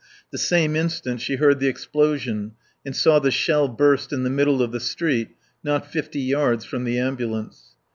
The 0.31 0.39
same 0.39 0.75
instant 0.75 1.21
she 1.21 1.35
heard 1.35 1.59
the 1.59 1.67
explosion 1.67 2.53
and 2.83 2.95
saw 2.95 3.19
the 3.19 3.29
shell 3.29 3.67
burst 3.67 4.11
in 4.11 4.23
the 4.23 4.31
middle 4.31 4.63
of 4.63 4.71
the 4.71 4.79
street, 4.79 5.27
not 5.63 5.85
fifty 5.91 6.21
yards 6.21 6.65
from 6.65 6.85
the 6.85 6.97
ambulance. 6.97 7.75